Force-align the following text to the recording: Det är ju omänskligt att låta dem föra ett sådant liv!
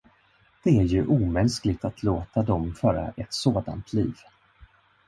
Det 0.63 0.77
är 0.79 0.83
ju 0.83 1.05
omänskligt 1.05 1.85
att 1.85 2.03
låta 2.03 2.43
dem 2.43 2.75
föra 2.75 3.09
ett 3.17 3.33
sådant 3.33 3.93
liv! 3.93 4.15